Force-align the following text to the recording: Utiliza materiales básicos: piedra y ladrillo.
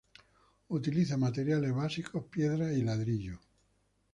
Utiliza 0.69 1.15
materiales 1.15 1.75
básicos: 1.75 2.23
piedra 2.25 2.73
y 2.73 2.81
ladrillo. 2.81 3.39